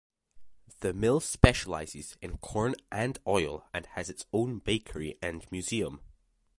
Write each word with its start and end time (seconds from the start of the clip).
The 0.79 0.93
mill 0.93 1.19
specializes 1.19 2.17
in 2.23 2.39
corn 2.39 2.73
and 2.91 3.19
oil 3.27 3.67
and 3.71 3.85
has 3.85 4.09
its 4.09 4.25
own 4.33 4.57
bakery 4.57 5.19
and 5.21 5.45
museum. 5.51 6.01